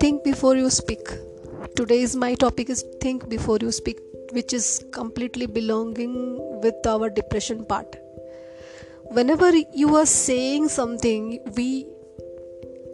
[0.00, 1.08] think before you speak.
[1.76, 3.98] Today's my topic is think before you speak
[4.32, 7.96] which is completely belonging with our depression part.
[9.04, 11.86] Whenever you are saying something we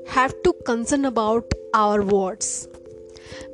[0.09, 1.45] have to concern about
[1.75, 2.69] our words.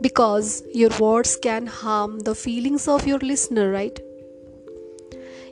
[0.00, 4.00] Because your words can harm the feelings of your listener right?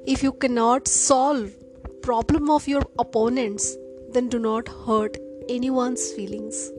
[0.07, 1.51] If you cannot solve
[2.04, 3.76] problem of your opponents
[4.14, 5.18] then do not hurt
[5.50, 6.70] anyone's feelings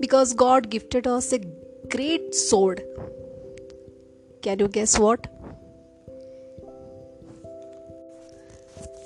[0.00, 1.40] because God gifted us a
[1.90, 2.82] great sword.
[4.42, 5.28] Can you guess what?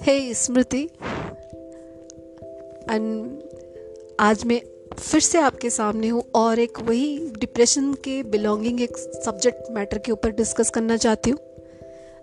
[0.02, 0.82] Hey Smriti
[2.90, 3.42] and
[4.20, 4.60] आज मैं
[4.98, 10.12] फिर से आपके सामने हूँ और एक वही डिप्रेशन के बिलोंगिंग एक सब्जेक्ट मैटर के
[10.12, 11.38] ऊपर डिस्कस करना चाहती हूँ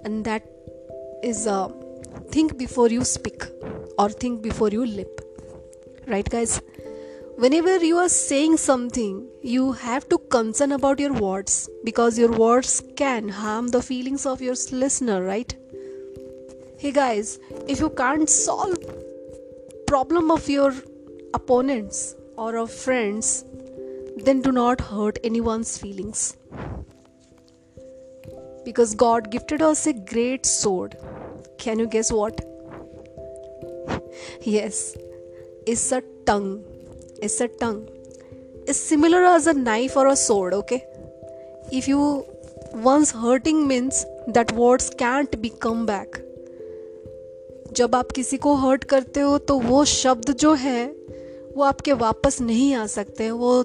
[0.06, 0.44] and that
[1.23, 1.69] is uh,
[2.31, 3.45] think before you speak
[3.99, 5.21] or think before you lip.
[6.07, 6.61] Right guys?
[7.37, 12.83] Whenever you are saying something you have to concern about your words because your words
[12.97, 15.55] can harm the feelings of your listener right?
[16.79, 18.77] Hey guys if you can't solve
[19.87, 20.75] problem of your
[21.35, 23.45] opponents or of friends
[24.17, 26.37] then do not hurt anyone's feelings.
[28.69, 30.97] Because god gifted us a great sword
[31.65, 32.41] can you guess what
[34.55, 34.81] yes
[35.67, 36.51] it's a tongue
[37.29, 37.83] is a tongue
[38.67, 40.81] is similar as a knife or a sword okay
[41.81, 42.01] if you
[42.89, 46.25] once hurting means that words can't be come back
[47.77, 50.87] जब आप किसी को hurt करते हो तो वो शब्द जो है
[51.57, 53.63] वो आपके वापस नहीं आ सकते वो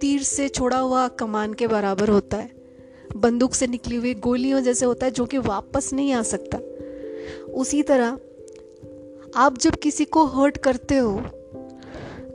[0.00, 2.50] तीर से छोड़ा हुआ कमान के बराबर होता है
[3.16, 6.58] बंदूक से निकली हुई गोलियों जैसे होता है, जो कि वापस नहीं आ सकता।
[7.52, 8.18] उसी तरह,
[9.36, 11.20] आप जब किसी को हर्ट करते हो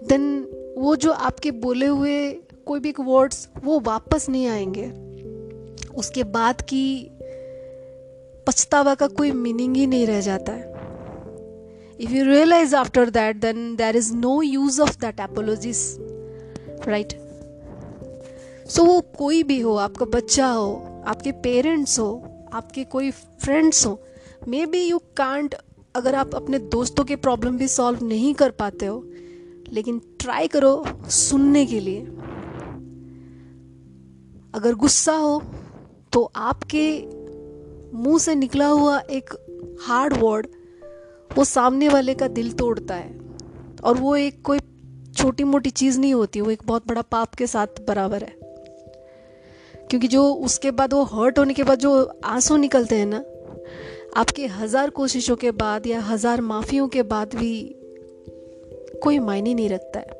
[0.07, 2.31] देन वो जो आपके बोले हुए
[2.65, 4.87] कोई भी वर्ड्स वो वापस नहीं आएँगे।
[5.95, 7.11] उसके बाद की
[8.47, 10.73] पछतावा का कोई मीनिंग ही नहीं रह जाता है।
[11.99, 15.97] If you realise after that then there is no use of that apologies
[16.87, 17.28] right
[18.69, 23.99] so वो कोई भी हो, आपका बच्चा हो, आपके पेरेंट्स हो, आपके कोई फ्रेंड्स हो
[24.47, 25.55] मे बी यू कांट
[25.95, 29.03] अगर आप अपने दोस्तों के प्रॉब्लम भी सॉल्व नहीं कर पाते हो,
[29.69, 32.01] लेकिन ट्राई करो सुनने के लिए।
[34.55, 35.41] अगर गुस्सा हो
[36.13, 36.85] तो आपके
[37.97, 39.33] मुँह से निकला हुआ एक
[39.81, 40.47] हार्ड वर्ड
[41.37, 43.19] वो सामने वाले का दिल तोड़ता है।
[43.83, 44.59] और वो एक कोई
[45.15, 48.38] छोटी मोटी चीज़ नहीं होती, वो एक बहुत बड़ा पाप के साथ बराबर है।
[49.89, 51.91] क्योंकि जो उसके बाद वो हर्ट होने के बाद जो
[52.25, 53.23] आँसू निकलते हैं ना,
[54.17, 57.53] आपके हज़ार कोशिशों के बाद या हज़ार माफ़ियों के बाद भी
[59.03, 60.17] कोई मायने नहीं रखता है।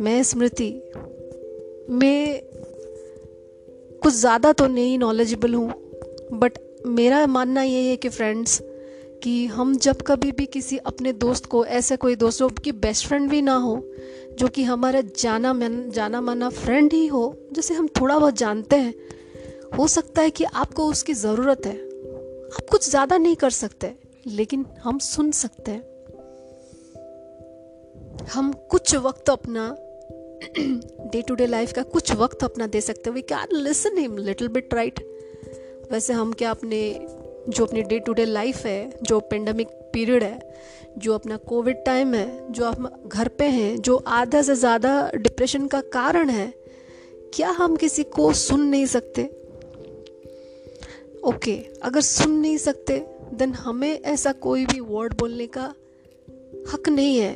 [0.00, 0.70] मैं स्मृति,
[1.90, 2.40] मैं
[4.02, 5.68] कुछ ज़्यादा तो नहीं नॉलेजेबल हूँ
[6.32, 8.60] बट मेरा मानना ये है कि फ्रेंड्स
[9.22, 13.06] कि हम जब कभी भी किसी अपने दोस्त को, ऐसे कोई दोस्त जो कि बेस्ट
[13.06, 13.76] फ्रेंड भी ना हो
[14.38, 18.76] जो कि हमारा जाना मन, जाना माना फ्रेंड ही हो, जिसे हम थोड़ा बहुत जानते
[18.76, 18.94] हैं,
[19.78, 23.92] हो सकता है कि आपको उसकी ज़रूरत है। आप कुछ ज़्यादा नहीं कर सकते,
[24.26, 25.82] लेकिन हम सुन सकते हैं।
[28.32, 29.76] हम कुछ वक्त अपना
[30.58, 34.16] डे टू डे लाइफ का कुछ वक्त अपना दे सकते हैं। We can listen him
[34.18, 35.00] little bit right
[35.92, 37.06] वैसे हम क्या अपने,
[37.48, 40.52] जो अपनी डे टू डे लाइफ है, जो पेंडेमिक पीरियड है
[40.98, 45.66] जो अपना कोविड टाइम है जो आप घर पे हैं जो आधा से ज़्यादा डिप्रेशन
[45.66, 46.52] का कारण है
[47.34, 49.24] क्या हम किसी को सुन नहीं सकते?
[51.24, 52.98] ओके okay, अगर सुन नहीं सकते
[53.34, 55.72] देन हमें ऐसा कोई भी वर्ड बोलने का
[56.72, 57.32] हक नहीं है।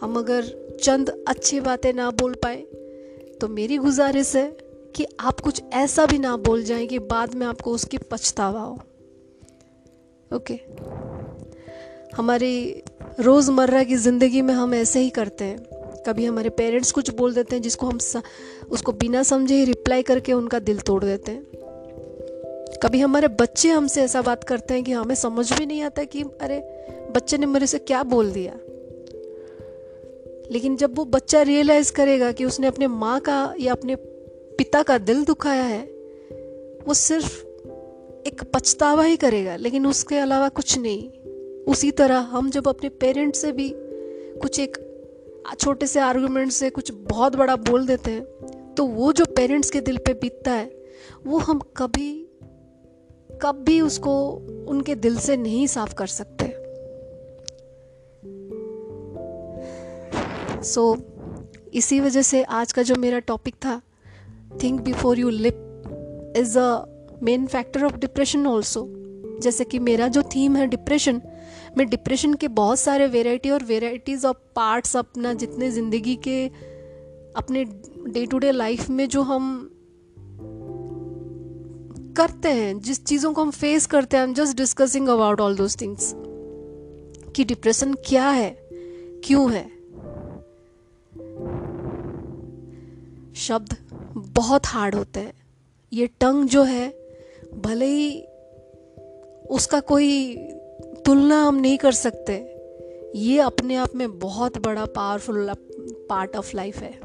[0.00, 0.42] हम अगर
[0.82, 2.56] चंद अच्छी बातें ना बोल पाए
[3.40, 4.46] तो मेरी गुजारिश है
[4.96, 8.78] कि आप कुछ ऐसा भी ना बोल जाएँ कि बाद में आपको उसकी पछतावा हो।
[10.30, 10.54] ओके
[12.16, 12.82] हमारी
[13.20, 15.58] रोज़मर्रा की ज़िंदगी में हम ऐसे ही करते हैं।
[16.06, 17.98] कभी हमारे पेरेंट्स कुछ बोल देते हैं जिसको हम
[18.70, 21.42] उसको बिना समझे ही रिप्लाई करके उनका दिल तोड़ देते हैं।
[22.82, 26.22] कभी हमारे बच्चे हमसे ऐसा बात करते हैं कि हमें समझ भी नहीं आता कि,
[26.22, 26.58] अरे,
[27.10, 28.52] बच्चे ने मेरे से क्या बोल दिया?
[30.50, 33.94] लेकिन जब वो बच्चा रियलाइज़ करेगा कि उसने अपने माँ का या अपने
[34.58, 35.82] पिता का दिल दुखाया है,
[36.86, 37.44] वो सिर्फ़
[38.26, 41.10] एक पछतावा ही करेगा, लेकिन उसके अलावा कुछ नहीं।
[41.68, 43.74] उसी तरह हम जब अपने पेरेंट्स से भी
[44.42, 44.88] कुछ एक
[45.60, 48.24] छोटे से आर्गुमेंट से कुछ बहुत बड़ा बोल देते हैं
[48.74, 50.82] तो वो जो पेरेंट्स के दिल पे बीतता है
[51.26, 52.24] वो हम कभी
[53.42, 54.30] कभी उसको
[54.68, 56.44] उनके दिल से नहीं साफ़ कर सकते।
[60.62, 61.02] सो so,
[61.74, 63.82] इसी वजह से आज का जो मेरा टॉपिक था
[64.62, 65.54] think before you leap
[66.36, 66.84] is a
[67.22, 68.88] main factor of depression also
[69.42, 71.22] जैसे कि मेरा जो थीम है डिप्रेशन
[71.78, 76.48] मैं डिप्रेशन के बहुत सारे वेराइटी और वेराइटीज़ ऑफ़ पार्ट्स अपना जितने ज़िंदगी के
[77.36, 77.64] अपने
[78.08, 79.70] डे टू डे लाइफ में जो हम
[82.16, 86.12] करते हैं, जिस चीज़ों को हम फेस करते हैं just discussing about all those things
[87.36, 88.68] कि डिप्रेशन क्या है?
[89.24, 89.68] क्यों है?
[93.34, 93.76] शब्द
[94.16, 95.32] बहुत हार्ड होते हैं।
[95.92, 96.88] ये टंग जो है,
[97.54, 98.22] भले ही
[99.50, 100.36] उसका कोई
[101.08, 102.32] तुलना हम नहीं कर सकते।
[103.14, 105.52] ये अपने आप में बहुत बड़ा पावरफुल
[106.10, 107.00] पार्ट ऑफ़ लाइफ है।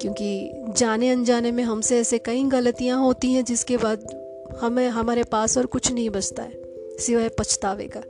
[0.00, 4.24] क्योंकि जाने अनजाने में हमसे ऐसे कई गलतियाँ होती हैं जिसके बाद
[4.60, 6.62] हमें, हमारे पास और कुछ नहीं बचता है,
[6.98, 8.00] सिवाय पछतावे का।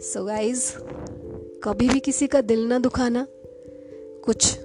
[0.00, 0.72] सो so गाइज़
[1.64, 3.26] कभी भी किसी का दिल ना दुखाना,
[4.24, 4.58] कुछ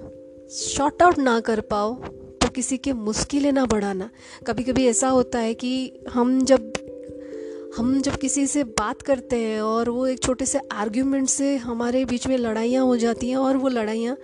[0.50, 1.94] शॉर्ट आउट ना कर पाओ
[2.42, 4.10] तो किसी के मुश्किलें ना बढ़ाना।
[4.46, 6.72] कभी कभी ऐसा होता है कि हम जब
[7.76, 12.04] हम जब किसी से बात करते हैं और वो एक छोटे से आर्ग्यूमेंट से हमारे
[12.04, 14.16] बीच में लड़ाइयाँ हो जाती हैं और वो लड़ाइयाँ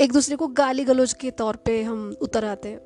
[0.00, 2.80] एक दूसरे को गाली गलौज के तौर पे हम उतर आते हैं।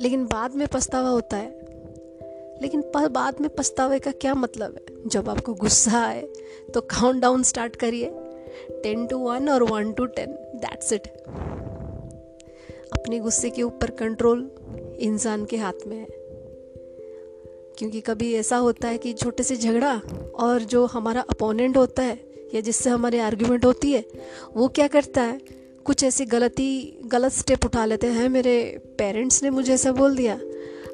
[0.00, 1.50] लेकिन बाद में पछतावा होता है।
[2.62, 5.08] लेकिन बाद में पछतावे का क्या मतलब है?
[5.08, 6.28] जब आपको गुस्सा आए
[6.74, 8.10] तो काउंट डाउन स्टार्ट करिए।
[8.82, 11.06] टेन टू वन और one two ten that's it
[12.92, 14.50] अपने गुस्से के ऊपर कंट्रोल
[15.00, 16.21] इंसान के हाथ में है।
[17.78, 20.00] क्योंकि कभी ऐसा होता है कि छोटे से झगड़ा
[20.38, 24.04] और जो हमारा अपोनेंट होता है या जिससे हमारी आर्ग्यूमेंट होती है,
[24.56, 25.40] वो क्या करता है?
[25.84, 30.40] कुछ ऐसी गलती, गलत स्टेप उठा लेते हैं। मेरे पेरेंट्स ने मुझे ऐसा बोल दिया।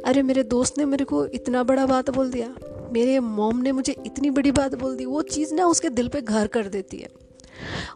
[0.04, 2.54] अरे, मेरे दोस्त ने मेरे को इतना बड़ा बात बोल दिया।
[2.92, 6.20] मेरे मॉम ने मुझे इतनी बड़ी बात बोल दी। वो चीज़ ना उसके दिल पे
[6.20, 7.08] घर कर देती है।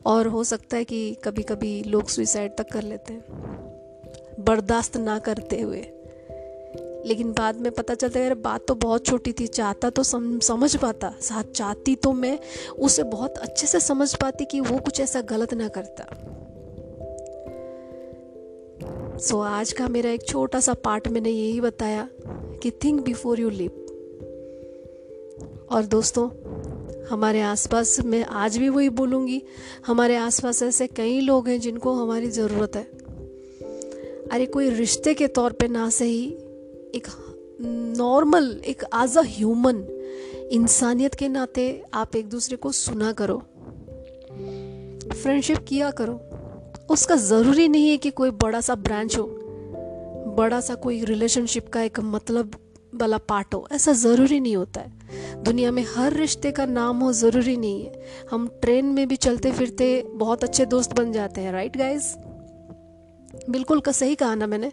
[0.06, 3.22] और हो सकता है कि कभी कभी लोग सुइसाइड तक कर लेते हैं।
[4.40, 5.86] बर्दाश्त ना करते हुए।
[7.06, 10.38] लेकिन बाद में पता चलता है यार बात तो बहुत छोटी थी चाहता तो सम,
[10.38, 12.38] समझ पाता। साथ चाहती तो मैं
[12.78, 16.04] उसे बहुत अच्छे से समझ पाती कि वो कुछ ऐसा गलत ना करता।
[19.18, 22.08] सो so, आज का मेरा एक छोटा सा पार्ट मैंने यही बताया
[22.62, 23.70] कि थिंक बिफोर यू लिव
[25.70, 26.28] और दोस्तों
[27.06, 29.42] हमारे आसपास मैं आज भी वही बोलूँगी
[29.86, 32.82] हमारे आसपास ऐसे कई लोग हैं जिनको हमारी ज़रूरत है।
[34.28, 36.36] अरे कोई रिश्ते के तौर पे ना सही
[36.94, 37.06] एक
[37.98, 39.84] नॉर्मल एक एज अ ह्यूमन
[40.52, 43.38] इंसानियत के नाते आप एक दूसरे को सुना करो
[45.12, 46.20] फ्रेंडशिप किया करो।
[46.90, 49.24] उसका ज़रूरी नहीं है कि कोई बड़ा सा ब्रांच हो,
[50.36, 52.56] बड़ा सा कोई रिलेशनशिप का एक मतलब
[52.94, 57.12] वाला पार्ट हो, ऐसा ज़रूरी नहीं होता है। दुनिया में हर रिश्ते का नाम हो
[57.12, 61.52] ज़रूरी नहीं है। हम ट्रेन में भी चलते फिरते बहुत अच्छे दोस्त बन जाते हैं
[61.52, 62.14] राइट गाइज़
[63.50, 64.72] बिल्कुल का सही कहा ना मैंने।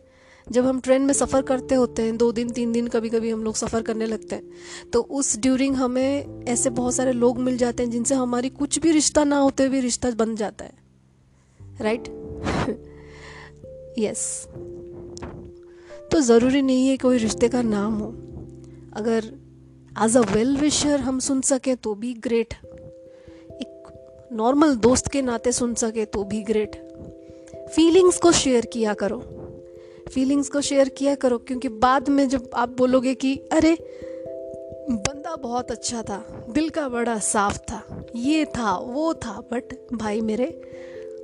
[0.51, 3.43] जब हम ट्रेन में सफ़र करते होते हैं, दो दिन, तीन दिन कभी कभी हम
[3.43, 7.83] लोग सफ़र करने लगते हैं तो उस ड्यूरिंग हमें ऐसे बहुत सारे लोग मिल जाते
[7.83, 10.71] हैं जिनसे हमारी कुछ भी रिश्ता ना होते हुए रिश्ता बन जाता है।
[11.81, 12.07] राइट
[13.99, 14.47] यस
[16.11, 18.07] तो ज़रूरी नहीं है कोई रिश्ते का नाम हो।
[18.95, 19.25] अगर
[20.03, 25.51] एज अ वेल विशर हम सुन सकें तो भी ग्रेट एक नॉर्मल दोस्त के नाते
[25.51, 26.75] सुन सके तो भी ग्रेट
[27.75, 29.19] फीलिंग्स को शेयर किया करो।
[30.13, 33.77] फीलिंग्स को शेयर किया करो, क्योंकि बाद में जब आप बोलोगे कि, अरे,
[34.89, 40.21] बंदा बहुत अच्छा था, दिल का बड़ा साफ़ था, ये था, वो था बट भाई
[40.21, 40.61] मेरे,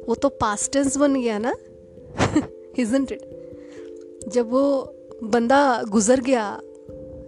[0.09, 1.55] वो तो पास्ट टेंस बन गया ना
[2.79, 3.29] इजंट इट
[4.27, 6.61] जब वो बंदा गुजर गया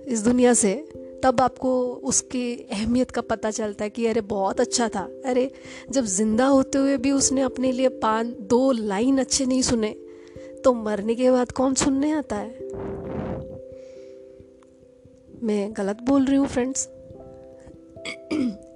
[0.08, 0.88] इस दुनिया से,
[1.24, 5.52] तब आपको उसकी अहमियत का पता चलता है कि, अरे, बहुत अच्छा था। अरे,
[5.92, 9.96] जब ज़िंदा होते हुए भी उसने अपने लिए पाँच दो लाइन अच्छे नहीं सुने
[10.68, 12.50] तो मरने के बाद कौन सुनने आता है?
[15.44, 16.88] मैं गलत बोल रही हूँ friends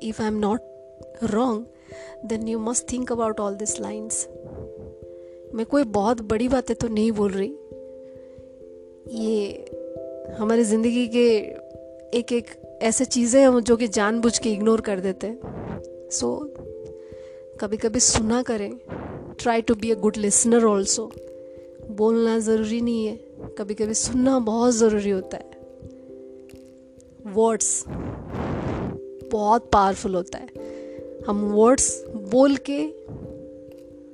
[0.04, 0.62] if I am not
[1.24, 1.66] wrong
[2.26, 4.28] then you must think about all this lines
[5.56, 7.50] मैं कोई बहुत बड़ी बातें तो नहीं बोल रही।
[9.24, 9.66] ये
[10.40, 11.28] हमारी ज़िंदगी के
[12.18, 12.46] एक एक
[12.82, 15.40] ऐसे चीज़ें हैं जो कि जानबूझ के इग्नोर कर देते हैं।
[16.12, 16.50] सो so,
[17.62, 18.72] कभी कभी सुना करें।
[19.40, 21.12] Try to be a good listener also
[21.96, 23.16] बोलना ज़रूरी नहीं है।
[23.58, 25.50] कभी कभी सुनना बहुत ज़रूरी होता है।
[27.34, 27.84] वर्ड्स
[29.32, 30.50] बहुत पावरफुल होता है।
[31.28, 32.80] हम वर्ड्स बोल के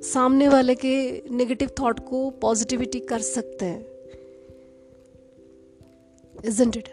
[0.02, 3.86] सामने वाले के नेगेटिव थॉट को पॉजिटिविटी कर सकते हैं।
[6.38, 6.90] Isn't it?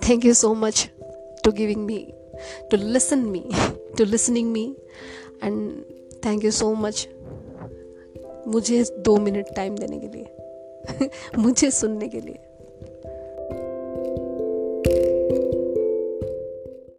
[0.00, 0.80] Thank you so much
[1.44, 1.98] to giving me,
[2.70, 3.42] to listen me,
[3.96, 4.64] to listening me,
[5.42, 5.58] and
[6.26, 7.06] thank you so much
[8.46, 10.26] मुझे दो मिनट टाइम देने के लिए।
[11.38, 12.38] मुझे सुनने के लिए।